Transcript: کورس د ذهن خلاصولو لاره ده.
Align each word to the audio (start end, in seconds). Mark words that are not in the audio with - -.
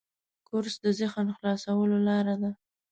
کورس 0.47 0.75
د 0.83 0.87
ذهن 0.99 1.27
خلاصولو 1.37 1.97
لاره 2.07 2.35
ده. 2.41 2.51